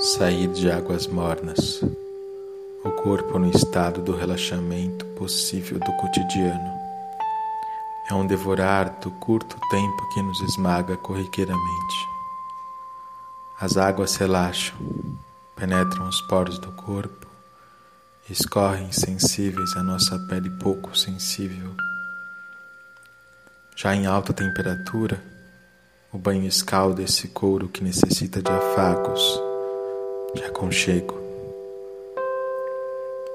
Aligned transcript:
Sair 0.00 0.48
de 0.48 0.70
águas 0.70 1.06
mornas, 1.06 1.82
o 2.82 2.90
corpo 3.02 3.38
no 3.38 3.50
estado 3.50 4.00
do 4.00 4.16
relaxamento 4.16 5.04
possível 5.08 5.78
do 5.78 5.92
cotidiano. 5.98 6.80
É 8.08 8.14
um 8.14 8.26
devorar 8.26 8.98
do 8.98 9.10
curto 9.10 9.60
tempo 9.68 10.08
que 10.14 10.22
nos 10.22 10.40
esmaga 10.40 10.96
corriqueiramente. 10.96 12.08
As 13.60 13.76
águas 13.76 14.16
relaxam, 14.16 14.78
penetram 15.54 16.08
os 16.08 16.18
poros 16.22 16.58
do 16.58 16.72
corpo, 16.72 17.26
escorrem 18.30 18.90
sensíveis 18.92 19.76
à 19.76 19.82
nossa 19.82 20.18
pele 20.30 20.48
pouco 20.48 20.96
sensível. 20.96 21.74
Já 23.76 23.94
em 23.94 24.06
alta 24.06 24.32
temperatura, 24.32 25.22
o 26.10 26.16
banho 26.16 26.46
escalda 26.46 27.02
esse 27.02 27.28
couro 27.28 27.68
que 27.68 27.84
necessita 27.84 28.40
de 28.40 28.50
afagos 28.50 29.49
de 30.34 30.44
aconchego. 30.44 31.18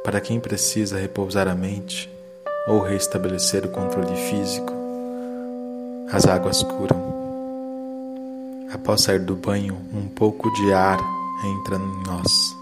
Para 0.04 0.22
quem 0.22 0.40
precisa 0.40 0.98
repousar 0.98 1.48
a 1.48 1.56
mente 1.56 2.10
ou 2.68 2.80
restabelecer 2.80 3.66
o 3.66 3.70
controle 3.70 4.16
físico, 4.30 4.72
as 6.12 6.26
águas 6.26 6.64
curam. 6.64 7.04
Após 8.72 9.02
sair 9.02 9.20
do 9.20 9.36
banho, 9.36 9.76
um 9.94 10.08
pouco 10.08 10.52
de 10.54 10.74
ar 10.74 11.00
entra 11.44 11.76
em 11.76 12.04
nós. 12.06 12.56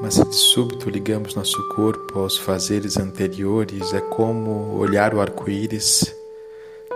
Mas 0.00 0.14
se 0.14 0.24
de 0.24 0.34
súbito 0.34 0.90
ligamos 0.90 1.34
nosso 1.34 1.62
corpo 1.74 2.18
aos 2.18 2.36
fazeres 2.36 2.96
anteriores, 2.96 3.92
é 3.92 4.00
como 4.00 4.76
olhar 4.76 5.14
o 5.14 5.20
arco-íris 5.20 6.12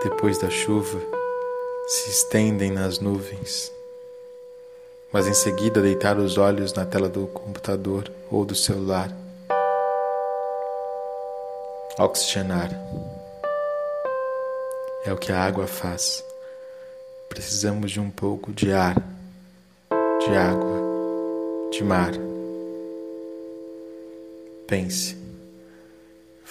depois 0.03 0.37
da 0.37 0.49
chuva 0.49 0.99
se 1.87 2.09
estendem 2.09 2.71
nas 2.71 2.99
nuvens 2.99 3.76
mas 5.11 5.27
em 5.27 5.33
seguida 5.33 5.81
deitar 5.81 6.17
os 6.17 6.37
olhos 6.37 6.73
na 6.73 6.85
tela 6.85 7.07
do 7.07 7.27
computador 7.27 8.11
ou 8.29 8.45
do 8.45 8.55
celular. 8.55 9.09
Oxigenar 11.97 12.69
é 15.05 15.13
o 15.13 15.17
que 15.17 15.31
a 15.31 15.41
água 15.41 15.65
faz. 15.65 16.23
Precisamos 17.29 17.91
de 17.91 17.99
um 17.99 18.09
pouco 18.09 18.51
de 18.51 18.71
ar, 18.71 18.95
de 20.19 20.35
água, 20.35 20.81
de 21.71 21.83
mar. 21.83 22.11
Pense, 24.67 25.17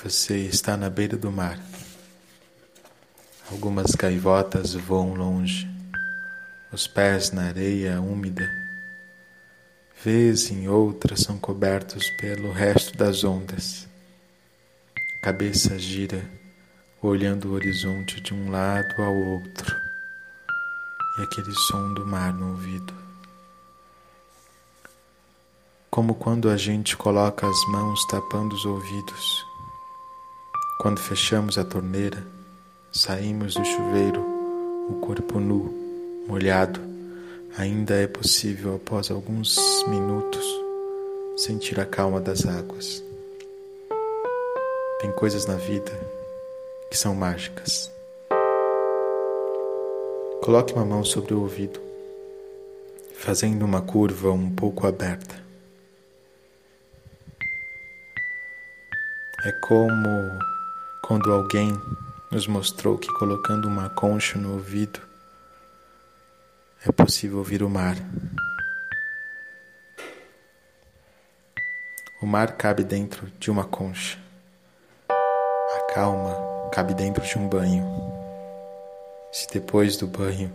você 0.03 0.39
está 0.39 0.77
na 0.77 0.89
beira 0.89 1.17
do 1.17 1.31
mar. 1.31 1.61
Algumas 3.51 3.93
gaivotas 3.93 4.75
voam 4.75 5.15
longe 5.15 5.76
os 6.77 6.87
pés 6.87 7.31
na 7.31 7.45
areia 7.45 8.03
úmida, 8.03 8.47
vez 10.05 10.51
em 10.51 10.69
outra 10.69 11.17
são 11.17 11.39
cobertos 11.39 12.11
pelo 12.21 12.53
resto 12.53 12.95
das 12.99 13.25
ondas. 13.25 13.89
A 15.17 15.25
cabeça 15.25 15.79
gira, 15.79 16.23
olhando 17.01 17.49
o 17.49 17.53
horizonte 17.53 18.21
de 18.21 18.35
um 18.35 18.51
lado 18.51 18.95
ao 19.01 19.17
outro, 19.17 19.75
e 21.19 21.23
aquele 21.23 21.51
som 21.55 21.95
do 21.95 22.05
mar 22.05 22.35
no 22.35 22.51
ouvido. 22.51 22.93
Como 25.91 26.15
quando 26.15 26.51
a 26.51 26.59
gente 26.59 26.95
coloca 26.95 27.49
as 27.49 27.67
mãos 27.69 28.07
tapando 28.09 28.55
os 28.55 28.67
ouvidos. 28.67 29.47
Quando 30.79 31.01
fechamos 31.01 31.57
a 31.57 31.65
torneira, 31.65 32.23
saímos 32.93 33.55
do 33.55 33.65
chuveiro, 33.65 34.21
o 34.91 35.01
corpo 35.01 35.41
nu 35.41 35.86
molhado, 36.27 36.81
ainda 37.57 37.95
é 37.95 38.07
possível, 38.07 38.77
após 38.77 39.11
alguns 39.11 39.57
minutos, 39.87 40.45
sentir 41.37 41.79
a 41.79 41.87
calma 41.87 42.21
das 42.21 42.47
águas. 42.47 43.03
Tem 45.01 45.13
coisas 45.13 45.47
na 45.47 45.57
vida 45.57 45.93
que 46.91 46.99
são 46.99 47.15
mágicas. 47.15 47.93
Coloque 50.43 50.73
uma 50.75 50.85
mão 50.85 51.05
sobre 51.05 51.35
o 51.35 51.41
ouvido, 51.41 51.81
fazendo 53.15 53.65
uma 53.65 53.81
curva 53.81 54.31
um 54.31 54.51
pouco 54.51 54.87
aberta. 54.87 55.35
É 59.45 59.53
como 59.53 60.09
quando 61.03 61.33
alguém 61.33 61.73
nos 62.33 62.47
mostrou 62.49 62.99
que 62.99 63.13
colocando 63.15 63.69
uma 63.69 63.89
concha 63.91 64.39
no 64.39 64.55
ouvido 64.55 65.01
é 66.89 66.93
possível 66.93 67.39
ouvir 67.39 67.63
o 67.65 67.69
mar. 67.69 67.97
O 72.23 72.27
mar 72.27 72.57
cabe 72.57 72.85
dentro 72.85 73.27
de 73.39 73.51
uma 73.51 73.65
concha. 73.65 74.19
A 75.09 75.93
calma 75.93 76.71
cabe 76.73 76.95
dentro 76.95 77.25
de 77.25 77.37
um 77.39 77.49
banho. 77.49 77.85
Se 79.33 79.49
depois 79.49 79.97
do 79.97 80.07
banho 80.07 80.53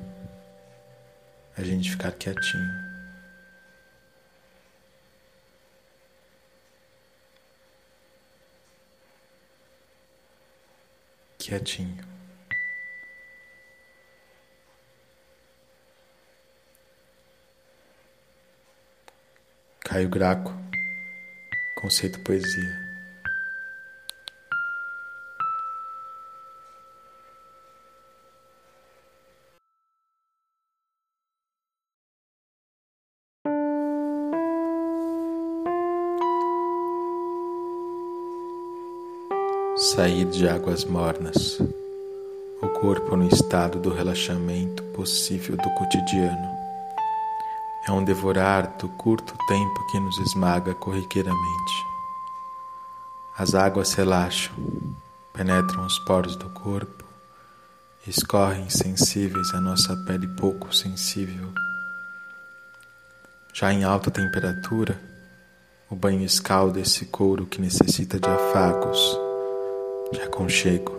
a 1.58 1.64
gente 1.64 1.92
ficar 1.92 2.14
quietinho. 2.14 2.92
Quietinho. 11.38 12.21
Caio 19.92 20.08
Graco, 20.08 20.54
Conceito 21.76 22.18
Poesia. 22.22 22.80
Sair 39.76 40.24
de 40.28 40.48
águas 40.48 40.86
mornas, 40.86 41.60
o 42.62 42.70
corpo 42.80 43.18
no 43.18 43.28
estado 43.28 43.78
do 43.78 43.94
relaxamento 43.94 44.82
possível 44.94 45.58
do 45.58 45.70
cotidiano 45.72 46.61
é 47.88 47.92
um 47.92 48.04
devorar 48.04 48.78
do 48.78 48.88
curto 48.90 49.36
tempo 49.48 49.88
que 49.88 50.00
nos 50.00 50.18
esmaga 50.20 50.76
corriqueiramente. 50.76 51.86
As 53.38 53.56
águas 53.56 53.94
relaxam, 53.94 54.54
penetram 55.34 55.86
os 55.86 55.98
poros 56.00 56.36
do 56.36 56.50
corpo, 56.50 57.04
escorrem 58.06 58.70
sensíveis 58.70 59.52
à 59.54 59.60
nossa 59.60 59.96
pele 60.06 60.28
pouco 60.28 60.74
sensível. 60.76 61.52
Já 63.54 63.74
em 63.74 63.84
alta 63.84 64.12
temperatura, 64.12 65.00
o 65.90 65.96
banho 65.96 66.24
escalda 66.24 66.80
esse 66.80 67.06
couro 67.06 67.46
que 67.46 67.60
necessita 67.60 68.20
de 68.20 68.28
afagos, 68.30 69.20
de 70.12 70.22
aconchego. 70.22 70.98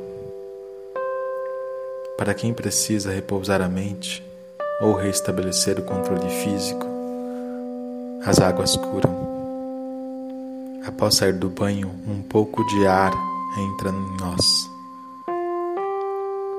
Para 2.18 2.34
quem 2.34 2.52
precisa 2.52 3.10
repousar 3.10 3.62
a 3.62 3.68
mente, 3.68 4.22
ou 4.82 4.94
restabelecer 4.94 5.78
o 5.78 5.82
controle 5.82 6.28
físico, 6.28 6.86
as 8.26 8.40
águas 8.40 8.76
curam. 8.76 9.22
Após 10.84 11.14
sair 11.14 11.34
do 11.34 11.48
banho, 11.48 11.88
um 12.08 12.20
pouco 12.20 12.66
de 12.66 12.86
ar 12.86 13.12
entra 13.56 13.90
em 13.90 14.16
nós. 14.18 14.68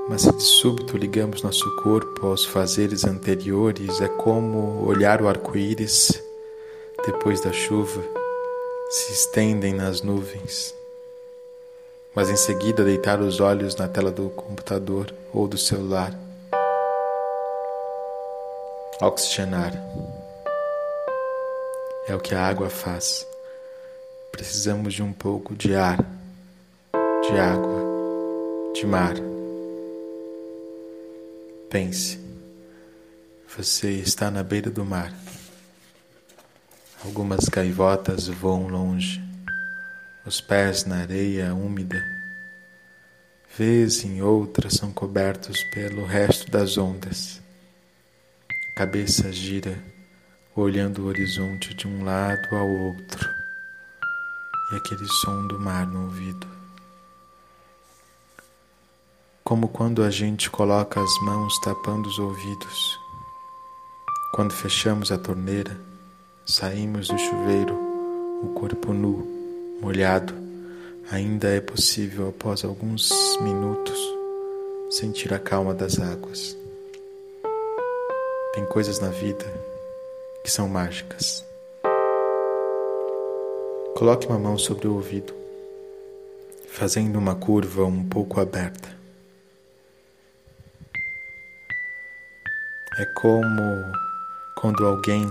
Mas 0.07 0.21
se 0.21 0.31
de 0.31 0.43
súbito 0.43 0.97
ligamos 0.97 1.43
nosso 1.43 1.69
corpo 1.77 2.27
aos 2.27 2.45
fazeres 2.45 3.03
anteriores, 3.03 3.99
é 4.01 4.07
como 4.07 4.85
olhar 4.85 5.21
o 5.21 5.27
arco-íris 5.27 6.21
depois 7.05 7.41
da 7.41 7.51
chuva 7.51 8.01
se 8.89 9.11
estendem 9.11 9.73
nas 9.73 10.01
nuvens. 10.01 10.73
Mas 12.15 12.29
em 12.29 12.35
seguida 12.35 12.83
deitar 12.83 13.19
os 13.19 13.39
olhos 13.39 13.75
na 13.75 13.87
tela 13.87 14.11
do 14.11 14.29
computador 14.29 15.13
ou 15.33 15.47
do 15.47 15.57
celular 15.57 16.13
Oxigenar 19.01 19.73
é 22.07 22.15
o 22.15 22.19
que 22.19 22.35
a 22.35 22.45
água 22.45 22.69
faz. 22.69 23.25
Precisamos 24.31 24.93
de 24.93 25.01
um 25.01 25.11
pouco 25.11 25.55
de 25.55 25.75
ar, 25.75 25.97
de 27.23 27.39
água, 27.39 27.83
de 28.73 28.85
mar. 28.85 29.15
Pense, 31.71 32.19
você 33.57 33.89
está 33.93 34.29
na 34.29 34.43
beira 34.43 34.69
do 34.69 34.85
mar. 34.85 35.11
Algumas 37.03 37.45
gaivotas 37.49 38.27
voam 38.27 38.67
longe, 38.67 39.21
os 40.23 40.39
pés 40.39 40.85
na 40.85 40.97
areia 40.97 41.53
úmida. 41.53 42.01
Vez 43.57 44.05
em 44.05 44.21
outras 44.21 44.73
são 44.73 44.93
cobertos 44.93 45.63
pelo 45.73 46.05
resto 46.05 46.49
das 46.49 46.77
ondas 46.77 47.43
cabeça 48.75 49.31
gira, 49.31 49.77
olhando 50.55 51.03
o 51.03 51.05
horizonte 51.05 51.75
de 51.75 51.87
um 51.87 52.03
lado 52.03 52.55
ao 52.55 52.67
outro 52.67 53.29
e 54.71 54.75
aquele 54.75 55.05
som 55.21 55.45
do 55.45 55.59
mar 55.59 55.85
no 55.85 56.05
ouvido. 56.05 56.47
Como 59.43 59.67
quando 59.67 60.01
a 60.01 60.09
gente 60.09 60.49
coloca 60.49 60.99
as 60.99 61.21
mãos 61.21 61.59
tapando 61.59 62.09
os 62.09 62.17
ouvidos. 62.17 62.99
Quando 64.33 64.53
fechamos 64.53 65.11
a 65.11 65.19
torneira, 65.19 65.79
saímos 66.43 67.07
do 67.07 67.17
chuveiro, 67.19 67.75
o 68.41 68.53
corpo 68.55 68.91
nu, 68.91 69.77
molhado, 69.79 70.33
ainda 71.11 71.47
é 71.49 71.61
possível 71.61 72.29
após 72.29 72.63
alguns 72.65 73.11
minutos 73.39 73.99
sentir 74.89 75.31
a 75.31 75.37
calma 75.37 75.75
das 75.75 75.99
águas. 75.99 76.62
Tem 78.53 78.67
coisas 78.67 78.99
na 78.99 79.09
vida 79.09 79.45
que 80.43 80.51
são 80.51 80.69
mágicas. 80.69 81.43
Coloque 83.97 84.27
uma 84.27 84.37
mão 84.37 84.59
sobre 84.59 84.87
o 84.87 84.93
ouvido, 84.93 85.33
fazendo 86.69 87.17
uma 87.17 87.33
curva 87.33 87.83
um 87.83 88.07
pouco 88.07 88.39
aberta. 88.39 88.95
É 92.99 93.05
como 93.05 93.61
quando 94.55 94.85
alguém 94.85 95.25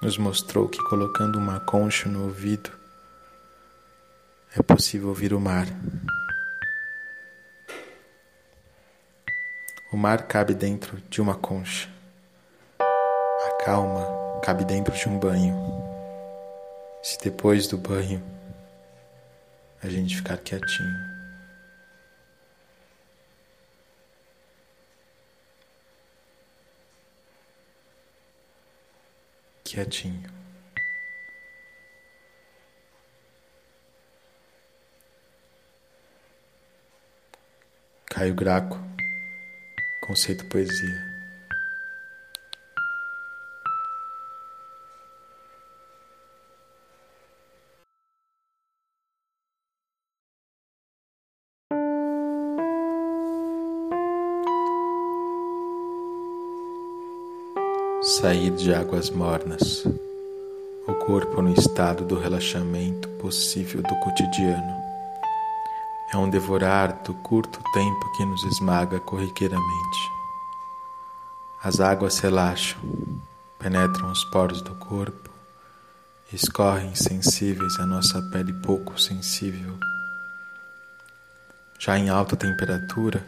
nos 0.00 0.16
mostrou 0.16 0.68
que 0.68 0.78
colocando 0.84 1.40
uma 1.40 1.58
concha 1.58 2.08
no 2.08 2.22
ouvido 2.22 2.70
é 4.56 4.62
possível 4.62 5.08
ouvir 5.08 5.34
o 5.34 5.40
mar. 5.40 5.66
O 9.92 9.96
mar 9.96 10.28
cabe 10.28 10.54
dentro 10.54 10.98
de 11.10 11.20
uma 11.20 11.34
concha. 11.34 11.99
Calma 13.64 14.40
cabe 14.42 14.64
dentro 14.64 14.94
de 14.94 15.08
um 15.08 15.18
banho. 15.18 15.54
Se 17.02 17.18
depois 17.18 17.66
do 17.66 17.76
banho 17.76 18.22
a 19.82 19.88
gente 19.88 20.16
ficar 20.16 20.38
quietinho. 20.38 21.10
Quietinho. 29.62 30.40
Caio 38.06 38.34
Graco, 38.34 38.78
Conceito 40.06 40.46
Poesia. 40.48 41.09
Sair 58.02 58.50
de 58.52 58.72
águas 58.72 59.10
mornas, 59.10 59.84
o 60.88 60.94
corpo 61.04 61.42
no 61.42 61.52
estado 61.52 62.02
do 62.02 62.18
relaxamento 62.18 63.06
possível 63.20 63.82
do 63.82 63.94
cotidiano 63.96 64.74
é 66.10 66.16
um 66.16 66.30
devorar 66.30 67.02
do 67.02 67.12
curto 67.12 67.62
tempo 67.74 68.12
que 68.16 68.24
nos 68.24 68.42
esmaga 68.44 68.98
corriqueiramente. 69.00 69.98
As 71.62 71.78
águas 71.78 72.18
relaxam, 72.20 72.80
penetram 73.58 74.10
os 74.10 74.24
poros 74.24 74.62
do 74.62 74.74
corpo, 74.76 75.28
escorrem 76.32 76.94
sensíveis 76.94 77.78
à 77.78 77.84
nossa 77.84 78.22
pele 78.32 78.54
pouco 78.62 78.98
sensível. 78.98 79.78
Já 81.78 81.98
em 81.98 82.08
alta 82.08 82.34
temperatura, 82.34 83.22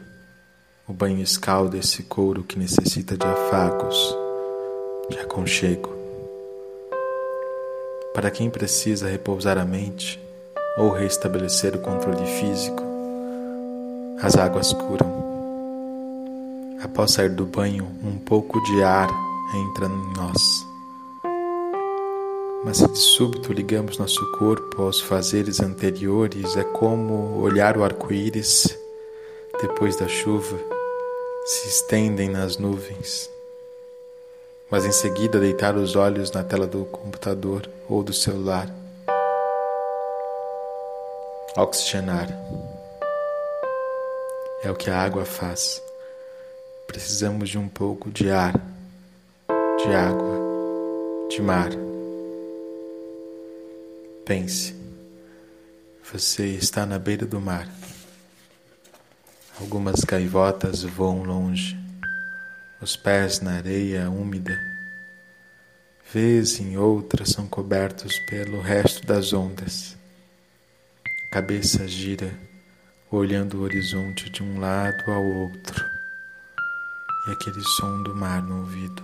o 0.88 0.94
banho 0.94 1.20
escalda 1.20 1.76
esse 1.76 2.04
couro 2.04 2.42
que 2.42 2.58
necessita 2.58 3.19
de 3.19 3.26
afagos, 3.26 4.16
de 5.12 5.20
aconchego. 5.20 5.91
Para 8.14 8.31
quem 8.31 8.50
precisa 8.50 9.09
repousar 9.09 9.59
a 9.59 9.64
mente, 9.64 10.20
ou 10.76 10.91
restabelecer 10.91 11.75
o 11.75 11.81
controle 11.81 12.26
físico, 12.26 12.82
as 14.20 14.37
águas 14.37 14.73
curam. 14.73 15.23
Após 16.82 17.12
sair 17.12 17.31
do 17.31 17.44
banho, 17.44 17.87
um 18.03 18.19
pouco 18.19 18.61
de 18.64 18.82
ar 18.82 19.09
entra 19.55 19.87
em 19.87 20.17
nós. 20.17 20.67
Mas 22.65 22.79
se 22.79 22.88
de 22.88 22.99
súbito 22.99 23.53
ligamos 23.53 23.99
nosso 23.99 24.25
corpo 24.38 24.82
aos 24.82 25.00
fazeres 25.00 25.61
anteriores, 25.61 26.56
é 26.56 26.65
como 26.65 27.41
olhar 27.41 27.76
o 27.76 27.85
arco-íris 27.85 28.79
depois 29.61 29.97
da 29.97 30.08
chuva, 30.08 30.58
se 31.44 31.69
estendem 31.69 32.29
nas 32.29 32.56
nuvens. 32.56 33.31
Mas 34.72 34.86
em 34.86 34.92
seguida 34.92 35.38
deitar 35.38 35.76
os 35.76 35.94
olhos 35.94 36.32
na 36.32 36.42
tela 36.42 36.66
do 36.66 36.86
computador 36.86 37.69
ou 37.88 38.02
do 38.02 38.12
celular 38.12 38.69
Oxigenar 41.54 42.28
é 44.62 44.70
o 44.70 44.74
que 44.74 44.88
a 44.88 44.98
água 44.98 45.26
faz. 45.26 45.82
Precisamos 46.86 47.50
de 47.50 47.58
um 47.58 47.69
pouco 47.69 48.10
de 48.10 48.30
ar, 48.30 48.54
de 49.76 49.94
água, 49.94 50.38
de 51.28 51.42
mar. 51.42 51.69
Pense, 54.24 54.74
você 56.10 56.46
está 56.46 56.86
na 56.86 56.98
beira 56.98 57.26
do 57.26 57.38
mar. 57.38 57.69
Algumas 59.60 60.00
gaivotas 60.04 60.82
voam 60.84 61.22
longe, 61.22 61.76
os 62.82 62.96
pés 62.96 63.40
na 63.40 63.52
areia 63.52 64.11
úmida. 64.11 64.58
Vez 66.12 66.61
em 66.61 66.76
outras 66.76 67.31
são 67.31 67.46
cobertos 67.46 68.19
pelo 68.29 68.61
resto 68.61 69.06
das 69.06 69.32
ondas 69.32 69.96
cabeça 71.32 71.88
gira, 71.88 72.38
olhando 73.11 73.56
o 73.56 73.62
horizonte 73.62 74.29
de 74.29 74.43
um 74.43 74.61
lado 74.61 75.11
ao 75.11 75.25
outro, 75.25 75.82
e 77.27 77.32
aquele 77.32 77.62
som 77.62 78.03
do 78.03 78.15
mar 78.15 78.43
no 78.43 78.58
ouvido. 78.58 79.03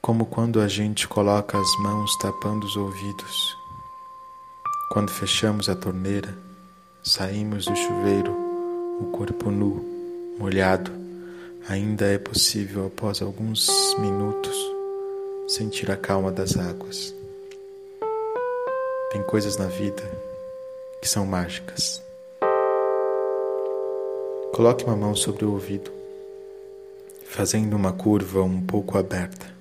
Como 0.00 0.24
quando 0.24 0.60
a 0.60 0.68
gente 0.68 1.08
coloca 1.08 1.58
as 1.58 1.78
mãos 1.80 2.16
tapando 2.18 2.64
os 2.64 2.76
ouvidos. 2.76 3.56
Quando 4.92 5.10
fechamos 5.10 5.68
a 5.68 5.74
torneira, 5.74 6.38
saímos 7.02 7.64
do 7.64 7.74
chuveiro, 7.74 8.30
o 9.00 9.10
corpo 9.10 9.50
nu, 9.50 9.93
molhado, 10.38 10.90
ainda 11.68 12.06
é 12.06 12.18
possível 12.18 12.86
após 12.86 13.22
alguns 13.22 13.68
minutos 13.98 14.56
sentir 15.46 15.90
a 15.90 15.96
calma 15.96 16.32
das 16.32 16.56
águas. 16.56 17.14
Tem 19.12 19.22
coisas 19.22 19.56
na 19.56 19.66
vida 19.66 20.02
que 21.00 21.08
são 21.08 21.24
mágicas. 21.24 22.02
Coloque 24.52 24.84
uma 24.84 24.96
mão 24.96 25.14
sobre 25.14 25.44
o 25.44 25.52
ouvido, 25.52 25.90
fazendo 27.26 27.76
uma 27.76 27.92
curva 27.92 28.42
um 28.42 28.60
pouco 28.60 28.98
aberta. 28.98 29.52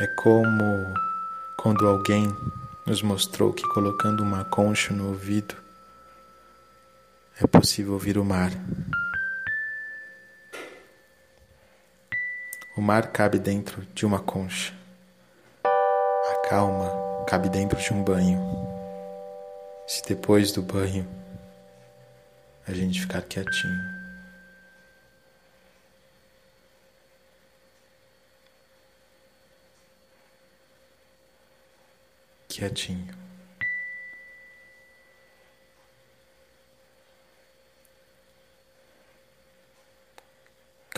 É 0.00 0.06
como 0.22 0.62
quando 1.56 1.88
alguém 1.88 2.28
nos 2.86 3.02
mostrou 3.02 3.52
que 3.52 3.66
colocando 3.68 4.22
uma 4.22 4.44
concha 4.44 4.94
no 4.94 5.08
ouvido 5.08 5.67
é 7.42 7.46
possível 7.46 7.92
ouvir 7.94 8.18
o 8.18 8.24
mar. 8.24 8.50
O 12.76 12.80
mar 12.80 13.08
cabe 13.12 13.38
dentro 13.38 13.82
de 13.94 14.06
uma 14.06 14.20
concha 14.20 14.78
calma 16.48 17.24
cabe 17.26 17.50
dentro 17.50 17.78
de 17.78 17.92
um 17.92 18.02
banho. 18.02 18.40
Se 19.86 20.02
depois 20.02 20.50
do 20.50 20.62
banho 20.62 21.06
a 22.66 22.72
gente 22.72 23.02
ficar 23.02 23.20
quietinho. 23.22 23.98
Quietinho. 32.48 33.27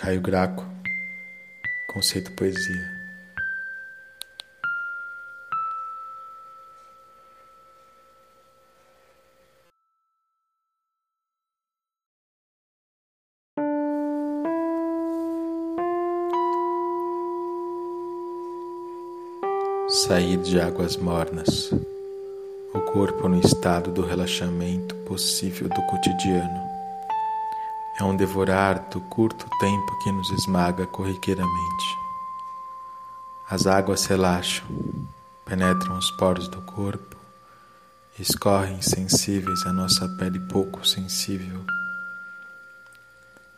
Caio 0.00 0.22
Graco, 0.22 0.64
Conceito 1.92 2.32
Poesia. 2.32 2.90
Sair 19.86 20.38
de 20.38 20.58
águas 20.58 20.96
mornas, 20.96 21.70
o 22.72 22.80
corpo 22.90 23.28
no 23.28 23.38
estado 23.38 23.92
do 23.92 24.00
relaxamento 24.00 24.94
possível 25.04 25.68
do 25.68 25.82
cotidiano 25.82 26.69
é 27.98 28.04
um 28.04 28.16
devorar 28.16 28.88
do 28.88 29.00
curto 29.00 29.46
tempo 29.58 29.98
que 29.98 30.12
nos 30.12 30.30
esmaga 30.30 30.86
corriqueiramente. 30.86 31.98
As 33.48 33.66
águas 33.66 34.06
relaxam, 34.06 34.66
penetram 35.44 35.98
os 35.98 36.10
poros 36.12 36.48
do 36.48 36.62
corpo, 36.62 37.16
escorrem 38.18 38.80
sensíveis 38.80 39.66
à 39.66 39.72
nossa 39.72 40.08
pele 40.18 40.38
pouco 40.38 40.86
sensível. 40.86 41.64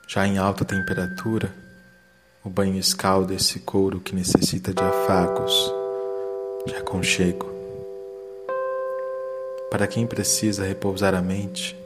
Já 0.08 0.26
em 0.26 0.38
alta 0.38 0.64
temperatura, 0.64 1.54
o 2.44 2.50
banho 2.50 2.78
escalda 2.78 3.34
esse 3.34 3.60
couro 3.60 4.00
que 4.00 4.14
necessita 4.14 4.72
de 4.72 4.82
afagos 4.82 5.72
de 6.66 6.74
aconchego. 6.76 7.50
Para 9.70 9.86
quem 9.86 10.06
precisa 10.06 10.64
repousar 10.64 11.14
a 11.14 11.22
mente 11.22 11.76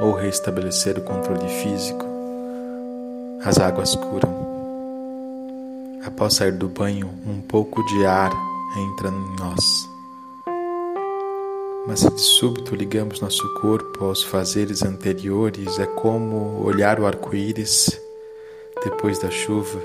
ou 0.00 0.12
restabelecer 0.12 0.98
o 0.98 1.02
controle 1.02 1.48
físico, 1.48 2.04
as 3.44 3.58
águas 3.58 3.94
curam. 3.94 4.36
Após 6.04 6.34
sair 6.34 6.52
do 6.52 6.68
banho, 6.68 7.08
um 7.26 7.40
pouco 7.40 7.84
de 7.86 8.06
ar 8.06 8.32
entra 8.76 9.08
em 9.08 9.36
nós. 9.36 9.88
Mas 11.86 12.00
se 12.00 12.10
de 12.10 12.20
súbito 12.20 12.74
ligamos 12.74 13.20
nosso 13.20 13.46
corpo 13.60 14.04
aos 14.04 14.22
fazeres 14.22 14.82
anteriores, 14.82 15.78
é 15.78 15.86
como 15.86 16.62
olhar 16.64 17.00
o 17.00 17.06
arco-íris 17.06 18.00
depois 18.84 19.18
da 19.18 19.30
chuva 19.30 19.80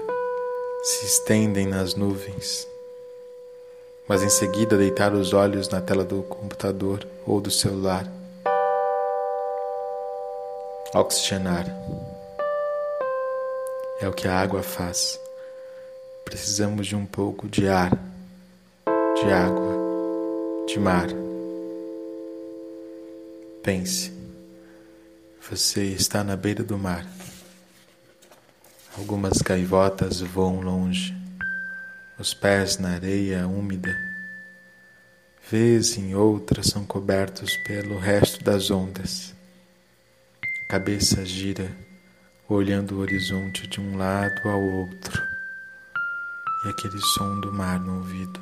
se 0.84 1.06
estendem 1.06 1.66
nas 1.66 1.96
nuvens 1.96 2.68
mas 4.08 4.22
em 4.22 4.30
seguida 4.30 4.78
deitar 4.78 5.14
os 5.14 5.34
olhos 5.34 5.70
na 5.70 5.82
tela 5.82 6.04
do 6.04 6.22
computador 6.24 7.06
ou 7.26 7.40
do 7.40 7.50
celular. 7.50 8.08
Oxigenar 10.96 11.66
é 14.00 14.08
o 14.08 14.14
que 14.14 14.28
a 14.28 14.40
água 14.40 14.62
faz. 14.62 15.20
Precisamos 16.24 16.86
de 16.86 16.96
um 16.96 17.06
pouco 17.06 17.50
de 17.50 17.68
ar, 17.68 17.92
de 19.16 19.32
água, 19.32 19.74
de 20.68 20.80
mar. 20.80 21.08
Pense, 23.64 24.14
você 25.50 25.84
está 25.86 26.24
na 26.24 26.36
beira 26.36 26.64
do 26.64 26.78
mar. 26.78 27.06
Algumas 28.96 29.40
gaivotas 29.40 30.22
voam 30.22 30.62
longe 30.62 31.24
os 32.20 32.34
pés 32.34 32.78
na 32.78 32.94
areia 32.94 33.48
úmida, 33.48 33.94
vez 35.50 35.98
em 35.98 36.14
outra 36.14 36.62
são 36.62 36.86
cobertos 36.86 37.58
pelo 37.66 37.98
resto 37.98 38.44
das 38.44 38.70
ondas. 38.70 39.34
Cabeça 40.74 41.24
gira, 41.24 41.72
olhando 42.50 42.96
o 42.96 43.02
horizonte 43.02 43.68
de 43.68 43.80
um 43.80 43.96
lado 43.96 44.50
ao 44.50 44.60
outro, 44.60 45.22
e 46.66 46.70
aquele 46.70 47.00
som 47.00 47.40
do 47.42 47.54
mar 47.54 47.80
no 47.80 47.98
ouvido. 47.98 48.40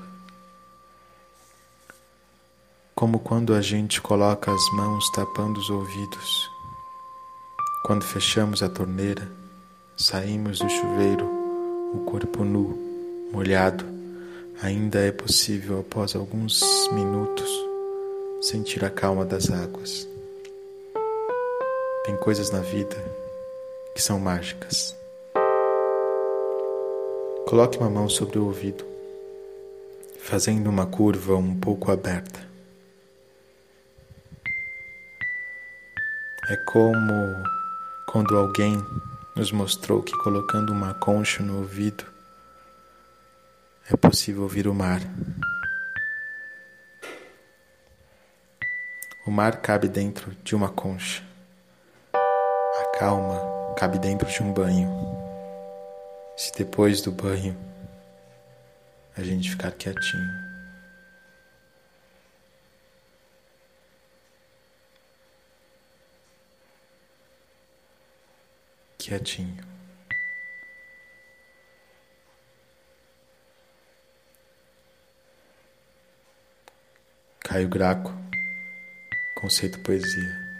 Como 2.96 3.20
quando 3.20 3.54
a 3.54 3.62
gente 3.62 4.00
coloca 4.00 4.50
as 4.50 4.72
mãos 4.72 5.12
tapando 5.12 5.60
os 5.60 5.70
ouvidos. 5.70 6.50
Quando 7.84 8.06
fechamos 8.06 8.64
a 8.64 8.70
torneira, 8.70 9.30
saímos 9.98 10.60
do 10.60 10.70
chuveiro, 10.70 11.26
o 11.94 12.06
corpo 12.10 12.46
nu 12.46 13.30
molhado, 13.34 13.84
ainda 14.64 15.00
é 15.00 15.12
possível, 15.12 15.82
após 15.82 16.16
alguns 16.16 16.62
minutos, 16.94 17.50
sentir 18.42 18.86
a 18.86 18.90
calma 18.90 19.26
das 19.26 19.52
águas. 19.52 20.10
Tem 22.12 22.20
coisas 22.20 22.52
na 22.52 22.60
vida 22.60 22.98
que 23.96 24.02
são 24.02 24.20
mágicas. 24.20 24.94
Coloque 27.48 27.78
uma 27.78 27.90
mão 27.90 28.10
sobre 28.10 28.38
o 28.38 28.48
ouvido, 28.48 28.86
fazendo 30.20 30.70
uma 30.70 30.86
curva 30.86 31.38
um 31.38 31.58
pouco 31.58 31.90
aberta. 31.90 32.46
É 36.50 36.58
como 36.58 37.14
quando 38.10 38.38
alguém 38.38 38.76
nos 39.34 39.54
mostrou 39.54 40.04
que 40.04 40.12
colocando 40.18 40.74
uma 40.74 40.94
concha 40.94 41.42
no 41.42 41.60
ouvido 41.60 42.04
é 43.90 43.96
possível 43.96 44.42
ouvir 44.42 44.68
o 44.68 44.76
mar. 44.76 45.00
O 49.26 49.32
mar 49.32 49.62
cabe 49.62 49.88
dentro 49.88 50.36
de 50.44 50.54
uma 50.54 50.68
concha. 50.68 51.31
Calma 53.02 53.74
cabe 53.76 53.98
dentro 53.98 54.30
de 54.30 54.44
um 54.44 54.54
banho. 54.54 54.88
Se 56.38 56.54
depois 56.54 57.02
do 57.02 57.12
banho 57.12 57.58
a 59.18 59.24
gente 59.24 59.50
ficar 59.50 59.72
quietinho. 59.72 60.24
Quietinho. 69.00 69.64
Caio 77.40 77.68
Graco, 77.68 78.14
Conceito 79.40 79.80
Poesia. 79.80 80.51